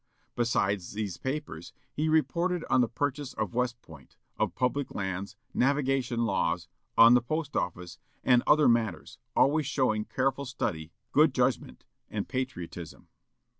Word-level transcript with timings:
Besides 0.35 0.93
these 0.93 1.17
papers, 1.17 1.73
he 1.93 2.09
reported 2.09 2.65
on 2.71 2.81
the 2.81 2.87
purchase 2.89 3.33
of 3.35 3.53
West 3.53 3.79
Point, 3.83 4.17
on 4.39 4.49
public 4.49 4.95
lands, 4.95 5.35
navigation 5.53 6.25
laws, 6.25 6.67
on 6.97 7.13
the 7.13 7.21
post 7.21 7.55
office, 7.55 7.99
and 8.23 8.41
other 8.47 8.67
matters, 8.67 9.19
always 9.35 9.67
showing 9.67 10.05
careful 10.05 10.45
study, 10.45 10.91
good 11.11 11.35
judgment, 11.35 11.85
and 12.09 12.27
patriotism. 12.27 13.09